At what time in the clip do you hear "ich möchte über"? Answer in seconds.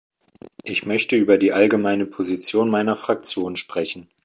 0.63-1.37